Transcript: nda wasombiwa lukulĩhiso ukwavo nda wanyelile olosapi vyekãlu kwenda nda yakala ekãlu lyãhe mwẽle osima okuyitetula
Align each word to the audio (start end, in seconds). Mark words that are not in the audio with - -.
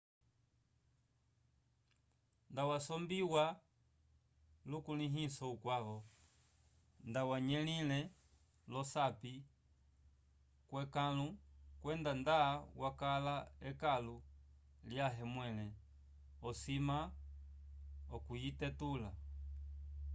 nda 2.51 2.63
wasombiwa 2.69 3.43
lukulĩhiso 4.69 5.45
ukwavo 5.55 5.97
nda 7.09 7.21
wanyelile 7.31 7.99
olosapi 8.67 9.33
vyekãlu 10.71 11.27
kwenda 11.81 12.11
nda 12.19 12.37
yakala 12.81 13.35
ekãlu 13.69 14.15
lyãhe 14.89 15.23
mwẽle 15.33 15.65
osima 16.47 16.97
okuyitetula 18.15 19.09